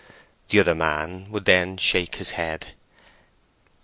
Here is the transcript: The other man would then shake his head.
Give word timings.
The 0.49 0.59
other 0.59 0.73
man 0.73 1.29
would 1.29 1.45
then 1.45 1.77
shake 1.77 2.15
his 2.15 2.31
head. 2.31 2.69